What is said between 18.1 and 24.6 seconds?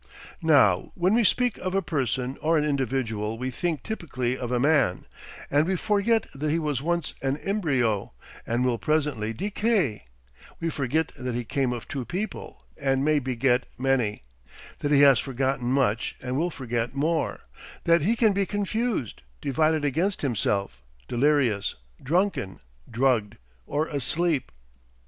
can be confused, divided against himself, delirious, drunken, drugged, or asleep.